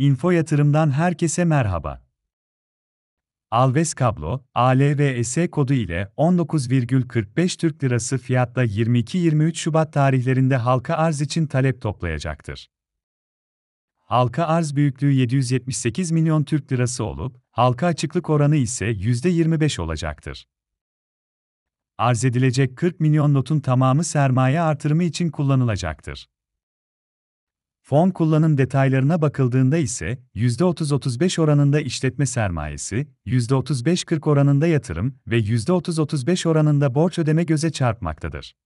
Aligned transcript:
Info 0.00 0.30
Yatırım'dan 0.30 0.90
herkese 0.90 1.44
merhaba. 1.44 2.02
Alves 3.50 3.94
Kablo, 3.94 4.44
ALVS 4.54 5.38
kodu 5.50 5.72
ile 5.72 6.12
19,45 6.16 7.58
Türk 7.58 7.84
Lirası 7.84 8.18
fiyatla 8.18 8.64
22-23 8.64 9.54
Şubat 9.54 9.92
tarihlerinde 9.92 10.56
halka 10.56 10.94
arz 10.94 11.20
için 11.20 11.46
talep 11.46 11.82
toplayacaktır. 11.82 12.70
Halka 13.98 14.44
arz 14.44 14.76
büyüklüğü 14.76 15.12
778 15.12 16.10
milyon 16.10 16.44
Türk 16.44 16.72
Lirası 16.72 17.04
olup, 17.04 17.40
halka 17.50 17.86
açıklık 17.86 18.30
oranı 18.30 18.56
ise 18.56 18.86
%25 18.90 19.80
olacaktır. 19.80 20.46
Arz 21.98 22.24
edilecek 22.24 22.76
40 22.76 23.00
milyon 23.00 23.34
notun 23.34 23.60
tamamı 23.60 24.04
sermaye 24.04 24.60
artırımı 24.60 25.04
için 25.04 25.30
kullanılacaktır. 25.30 26.28
Fon 27.90 28.10
kullanım 28.10 28.58
detaylarına 28.58 29.22
bakıldığında 29.22 29.76
ise 29.76 30.18
%30-35 30.34 31.40
oranında 31.40 31.80
işletme 31.80 32.26
sermayesi, 32.26 33.06
%35-40 33.26 34.30
oranında 34.30 34.66
yatırım 34.66 35.14
ve 35.26 35.38
%30-35 35.38 36.48
oranında 36.48 36.94
borç 36.94 37.18
ödeme 37.18 37.44
göze 37.44 37.70
çarpmaktadır. 37.70 38.56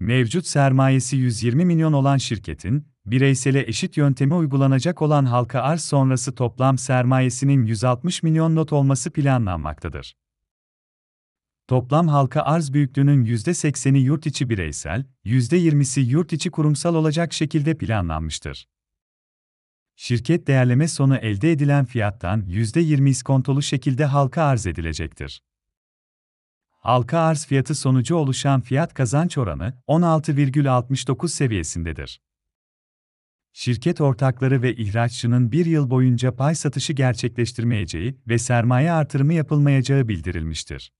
Mevcut 0.00 0.46
sermayesi 0.46 1.16
120 1.16 1.64
milyon 1.64 1.92
olan 1.92 2.16
şirketin, 2.16 2.86
bireysele 3.06 3.68
eşit 3.68 3.96
yöntemi 3.96 4.34
uygulanacak 4.34 5.02
olan 5.02 5.24
halka 5.24 5.60
arz 5.60 5.82
sonrası 5.82 6.34
toplam 6.34 6.78
sermayesinin 6.78 7.66
160 7.66 8.22
milyon 8.22 8.56
not 8.56 8.72
olması 8.72 9.10
planlanmaktadır. 9.10 10.14
Toplam 11.70 12.08
halka 12.08 12.42
arz 12.42 12.72
büyüklüğünün 12.72 13.24
%80'i 13.24 14.00
yurt 14.00 14.26
içi 14.26 14.50
bireysel, 14.50 15.04
%20'si 15.24 16.00
yurt 16.00 16.32
içi 16.32 16.50
kurumsal 16.50 16.94
olacak 16.94 17.32
şekilde 17.32 17.78
planlanmıştır. 17.78 18.68
Şirket 19.96 20.46
değerleme 20.46 20.88
sonu 20.88 21.16
elde 21.16 21.52
edilen 21.52 21.84
fiyattan 21.84 22.42
%20 22.42 23.08
iskontolu 23.08 23.62
şekilde 23.62 24.04
halka 24.04 24.42
arz 24.42 24.66
edilecektir. 24.66 25.42
Halka 26.70 27.18
arz 27.18 27.46
fiyatı 27.46 27.74
sonucu 27.74 28.16
oluşan 28.16 28.60
fiyat 28.60 28.94
kazanç 28.94 29.38
oranı 29.38 29.74
16,69 29.88 31.28
seviyesindedir. 31.28 32.20
Şirket 33.52 34.00
ortakları 34.00 34.62
ve 34.62 34.76
ihraççının 34.76 35.52
bir 35.52 35.66
yıl 35.66 35.90
boyunca 35.90 36.36
pay 36.36 36.54
satışı 36.54 36.92
gerçekleştirmeyeceği 36.92 38.18
ve 38.28 38.38
sermaye 38.38 38.92
artırımı 38.92 39.34
yapılmayacağı 39.34 40.08
bildirilmiştir. 40.08 40.92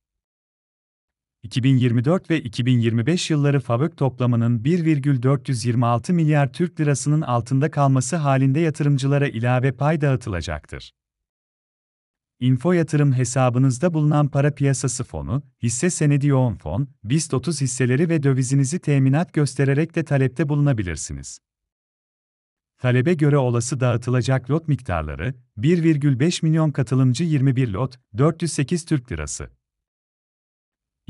2024 1.42 2.30
ve 2.30 2.41
2025 2.41 3.30
yılları 3.30 3.60
FAVÖK 3.60 3.96
toplamının 3.96 4.64
1,426 4.64 6.12
milyar 6.12 6.52
Türk 6.52 6.80
lirasının 6.80 7.20
altında 7.20 7.70
kalması 7.70 8.16
halinde 8.16 8.60
yatırımcılara 8.60 9.28
ilave 9.28 9.72
pay 9.72 10.00
dağıtılacaktır. 10.00 10.92
Info 12.41 12.72
yatırım 12.72 13.12
hesabınızda 13.12 13.94
bulunan 13.94 14.28
para 14.28 14.55
piyasası 14.55 15.05
fonu, 15.05 15.42
hisse 15.62 15.91
senedi 15.91 16.27
yoğun 16.27 16.55
fon, 16.55 16.88
BIST 17.05 17.34
30 17.34 17.60
hisseleri 17.60 18.08
ve 18.08 18.22
dövizinizi 18.22 18.78
teminat 18.78 19.32
göstererek 19.32 19.94
de 19.97 20.04
talepte 20.04 20.48
bulunabilirsiniz. 20.48 21.38
Talebe 22.78 23.14
göre 23.14 23.38
olası 23.38 23.80
dağıtılacak 23.80 24.50
lot 24.50 24.69
miktarları, 24.69 25.34
1,5 25.58 26.44
milyon 26.44 26.70
katılımcı 26.70 27.25
21 27.25 27.69
lot, 27.69 27.98
408 28.19 28.84
Türk 28.84 29.12
Lirası. 29.12 29.59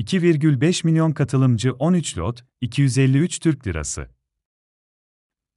2,5 0.00 0.86
milyon 0.86 1.12
katılımcı 1.12 1.72
13 1.72 2.18
lot, 2.18 2.44
253 2.60 3.38
Türk 3.38 3.66
Lirası. 3.66 4.08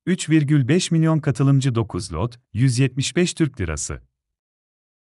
3,5 0.07 0.93
milyon 0.93 1.19
katılımcı 1.19 1.75
9 1.75 2.13
lot, 2.13 2.39
175 2.53 3.33
Türk 3.33 3.61
Lirası. 3.61 4.01